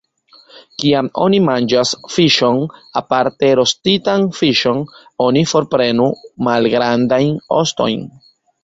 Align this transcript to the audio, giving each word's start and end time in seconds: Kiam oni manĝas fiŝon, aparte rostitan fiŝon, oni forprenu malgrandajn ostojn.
Kiam 0.83 1.09
oni 1.25 1.41
manĝas 1.49 1.91
fiŝon, 2.13 2.63
aparte 3.03 3.51
rostitan 3.61 4.27
fiŝon, 4.41 4.83
oni 5.29 5.45
forprenu 5.55 6.11
malgrandajn 6.51 7.35
ostojn. 7.63 8.07